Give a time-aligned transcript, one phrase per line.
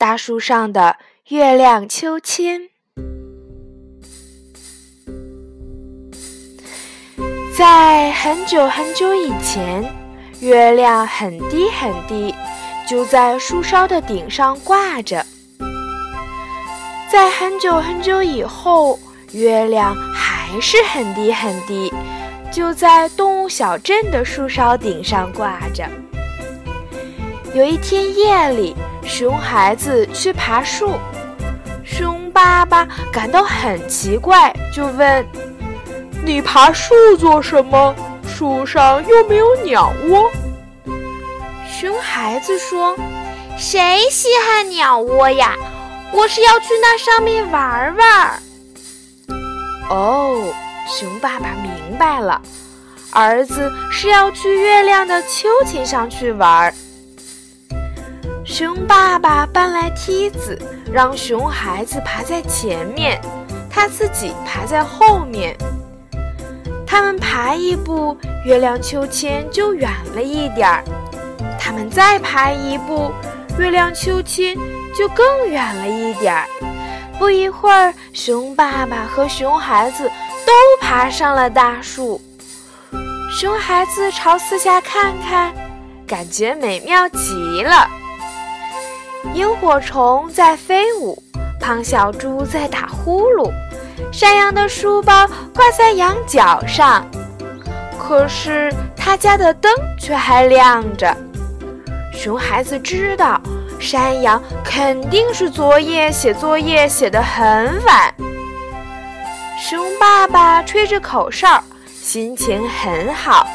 [0.00, 0.96] 大树上的
[1.28, 2.70] 月亮秋千，
[7.54, 9.84] 在很久很久以前，
[10.40, 12.34] 月亮很低很低，
[12.88, 15.22] 就在树梢的顶上挂着。
[17.12, 18.98] 在很久很久以后，
[19.32, 21.92] 月亮还是很低很低，
[22.50, 25.86] 就在动物小镇的树梢顶上挂着。
[27.52, 28.74] 有一天夜里。
[29.04, 30.98] 熊孩子去爬树，
[31.84, 35.26] 熊爸爸感到很奇怪，就问
[36.24, 37.94] ：“你爬树做什么？
[38.26, 40.30] 树上又没有鸟窝。”
[41.68, 42.96] 熊孩子说
[43.58, 45.54] ：“谁稀罕鸟窝呀？
[46.12, 48.42] 我是要去那上面玩玩。”
[49.90, 50.52] 哦，
[50.86, 52.40] 熊爸爸明白了，
[53.10, 56.72] 儿子是要去月亮的秋千上去玩。
[58.50, 60.60] 熊爸爸搬来梯子，
[60.92, 63.20] 让熊孩子爬在前面，
[63.70, 65.56] 他自己爬在后面。
[66.84, 70.82] 他们爬一步，月亮秋千就远了一点儿；
[71.60, 73.12] 他们再爬一步，
[73.56, 74.58] 月亮秋千
[74.98, 76.44] 就更远了一点儿。
[77.20, 80.10] 不一会儿，熊爸爸和熊孩子
[80.44, 82.20] 都爬上了大树。
[83.30, 85.54] 熊孩子朝四下看看，
[86.04, 87.88] 感觉美妙极了。
[89.34, 91.22] 萤火虫在飞舞，
[91.60, 93.50] 胖小猪在打呼噜，
[94.12, 97.06] 山羊的书包挂在羊角上，
[97.98, 101.16] 可是他家的灯却还亮着。
[102.12, 103.40] 熊孩子知道，
[103.78, 108.12] 山羊肯定是昨夜写作业写得很晚。
[109.58, 113.46] 熊爸爸吹着口哨，心情很好。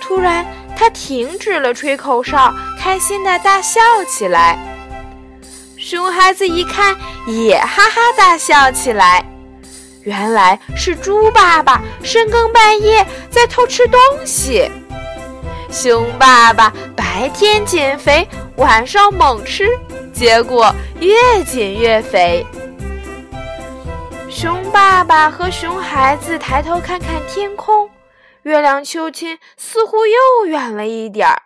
[0.00, 0.46] 突然，
[0.76, 4.56] 他停止了吹口哨，开心地大笑起来。
[5.88, 6.96] 熊孩子一看，
[7.28, 9.24] 也哈哈大笑起来。
[10.02, 14.68] 原来是猪爸爸深更半夜在偷吃东西。
[15.70, 19.78] 熊爸爸白天减肥，晚上猛吃，
[20.12, 22.44] 结果越减越肥。
[24.28, 27.88] 熊爸爸和熊孩子抬头看看天空，
[28.42, 31.42] 月亮秋千似乎又远了一点儿。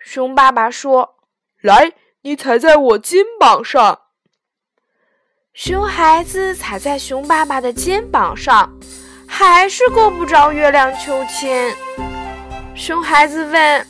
[0.00, 1.14] 熊爸爸说
[1.62, 1.92] ：“来。”
[2.24, 3.98] 你踩在我肩膀上，
[5.54, 8.72] 熊孩子踩在熊爸爸的肩膀上，
[9.26, 11.74] 还是够不着月亮秋千。
[12.76, 13.86] 熊孩子问：“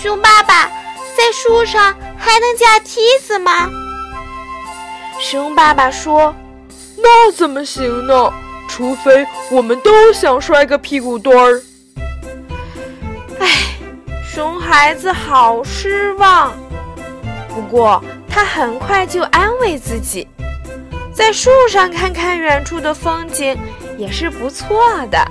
[0.00, 0.66] 熊爸爸，
[1.14, 3.68] 在树上还能架梯子吗？”
[5.20, 6.34] 熊爸爸说
[6.96, 8.32] ：“那怎么行呢？
[8.66, 11.62] 除非我们都想摔个屁股墩儿。”
[13.38, 13.46] 哎，
[14.24, 16.50] 熊孩子好失望。
[17.54, 20.26] 不过，他很快就安慰自己，
[21.14, 23.56] 在树上看看远处的风景
[23.98, 24.78] 也是不错
[25.10, 25.22] 的。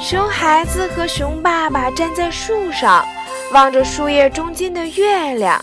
[0.00, 3.06] 熊孩子和熊爸爸站在树上，
[3.52, 5.62] 望着树叶中间的月亮。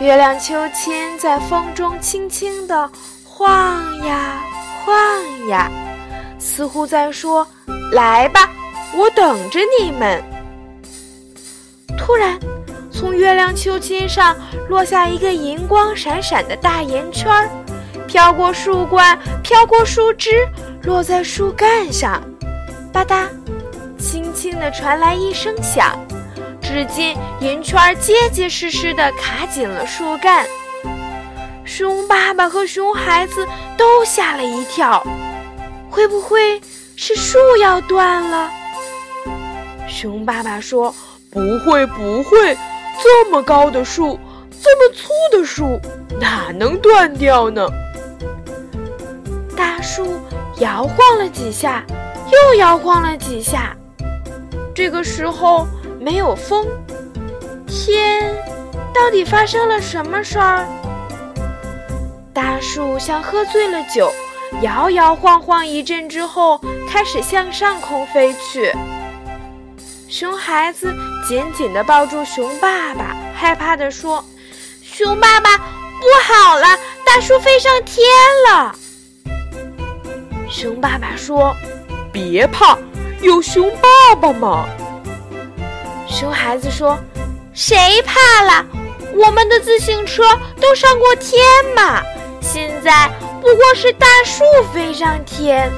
[0.00, 2.90] 月亮秋千在风中轻轻地
[3.24, 4.42] 晃呀
[4.84, 5.70] 晃呀，
[6.38, 7.46] 似乎在说
[7.92, 8.50] ：“来吧，
[8.94, 10.22] 我等着你们。”
[11.98, 12.38] 突然。
[12.96, 14.34] 从月亮秋千上
[14.70, 17.50] 落下一个银光闪闪的大圆圈儿，
[18.08, 20.48] 飘过树冠，飘过树枝，
[20.84, 22.22] 落在树干上，
[22.94, 23.26] 吧嗒，
[23.98, 25.94] 轻轻地传来一声响。
[26.62, 30.46] 只见银圈结结实实地卡紧了树干。
[31.66, 35.06] 熊爸爸和熊孩子都吓了一跳，
[35.90, 36.58] 会不会
[36.96, 38.50] 是树要断了？
[39.86, 40.94] 熊爸爸说
[41.30, 42.56] ：“不会，不会。”
[43.02, 44.18] 这么高的树，
[44.62, 45.80] 这么粗的树，
[46.20, 47.68] 哪能断掉呢？
[49.56, 50.20] 大树
[50.58, 51.84] 摇晃了几下，
[52.30, 53.76] 又摇晃了几下。
[54.74, 55.66] 这个时候
[56.00, 56.66] 没有风，
[57.66, 58.34] 天
[58.94, 60.66] 到底发生了什么事儿？
[62.32, 64.12] 大树像喝醉了酒，
[64.60, 68.72] 摇摇晃晃一阵之后，开始向上空飞去。
[70.08, 70.94] 熊孩子
[71.26, 74.24] 紧紧地抱住熊爸爸，害怕地说
[74.80, 78.06] ：“熊爸爸，不好了，大树飞上天
[78.48, 78.72] 了。
[80.48, 81.52] 熊爸爸说
[82.12, 82.78] ：“别怕，
[83.22, 84.68] 有熊爸爸嘛。”
[86.08, 86.96] 熊孩子说
[87.52, 88.64] ：“谁怕了？
[89.16, 90.22] 我们的自行车
[90.60, 91.42] 都上过天
[91.74, 92.00] 嘛，
[92.40, 95.68] 现在不过是大树飞上天。”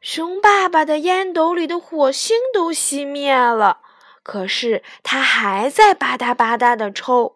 [0.00, 3.78] 熊爸爸的烟斗里的火星都熄灭了，
[4.22, 7.34] 可是他还在吧嗒吧嗒的抽。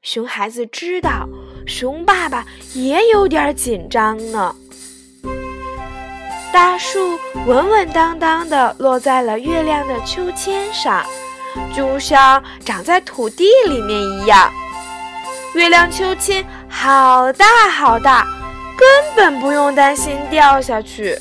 [0.00, 1.28] 熊孩子知道，
[1.66, 4.56] 熊爸爸也有点紧张呢。
[6.50, 11.04] 大树稳稳当当的落在了月亮的秋千上，
[11.74, 14.50] 就像长在土地里面一样。
[15.54, 18.26] 月亮秋千好大好大，
[18.78, 21.18] 根本不用担心掉下去。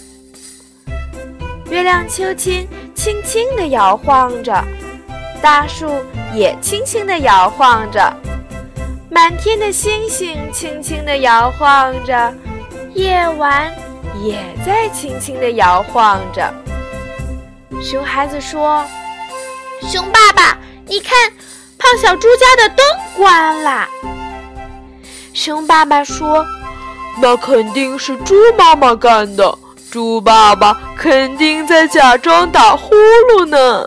[1.71, 4.61] 月亮秋千轻轻地摇晃着，
[5.41, 5.89] 大树
[6.33, 8.13] 也轻轻地摇晃着，
[9.09, 12.33] 满天的星星轻轻地摇晃着，
[12.93, 13.73] 夜晚
[14.21, 16.53] 也在轻轻地摇晃着。
[17.81, 18.85] 熊孩子说
[19.81, 21.31] ：“熊爸爸，你看，
[21.77, 22.85] 胖小猪家的灯
[23.15, 23.87] 关了。”
[25.33, 26.45] 熊爸爸说
[27.21, 29.57] ：“那肯定是猪妈妈干的。”
[29.91, 32.95] 猪爸爸肯定在假装打呼
[33.29, 33.85] 噜呢。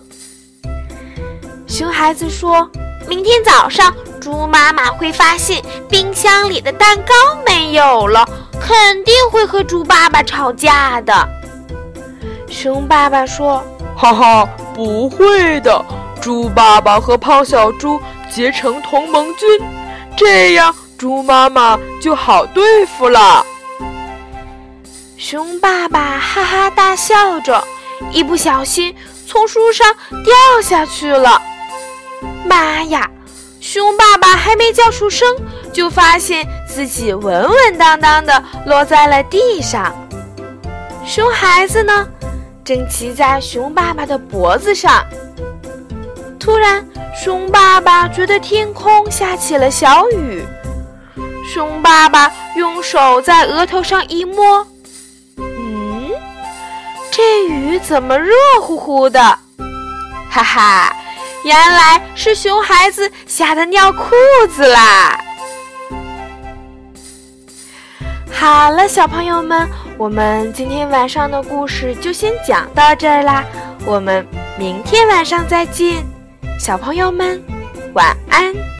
[1.66, 2.70] 熊孩子说
[3.08, 3.90] ：“明天早上，
[4.20, 7.14] 猪妈妈会发现冰箱里的蛋糕
[7.46, 8.22] 没有了，
[8.60, 11.26] 肯定会和猪爸爸吵架的。”
[12.50, 13.64] 熊爸爸说
[13.96, 15.82] ：“哈哈，不会的，
[16.20, 17.98] 猪爸爸和胖小猪
[18.30, 19.48] 结成同盟军，
[20.14, 23.42] 这样猪妈妈就好对付了。”
[25.26, 27.64] 熊爸爸哈哈大笑着，
[28.12, 28.94] 一不小心
[29.26, 29.90] 从树上
[30.22, 31.40] 掉下去了。
[32.44, 33.10] 妈呀！
[33.58, 35.26] 熊爸爸还没叫出声，
[35.72, 39.96] 就发现自己稳稳当当的落在了地上。
[41.06, 42.06] 熊孩子呢，
[42.62, 45.02] 正骑在熊爸爸的脖子上。
[46.38, 46.86] 突然，
[47.16, 50.44] 熊爸爸觉得天空下起了小雨。
[51.50, 54.66] 熊爸爸用手在额头上一摸。
[57.16, 59.20] 这雨怎么热乎乎的？
[60.28, 60.92] 哈哈，
[61.44, 64.10] 原来是熊孩子吓得尿裤
[64.52, 65.16] 子啦！
[68.32, 73.44] 好了，小朋友们，我们今天晚上的故事就先讲到这儿啦，
[73.86, 74.26] 我们
[74.58, 76.04] 明天晚上再见，
[76.58, 77.40] 小朋友们
[77.94, 78.73] 晚安。